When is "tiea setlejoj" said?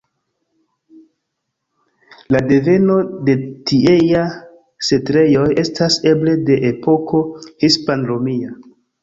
3.73-5.45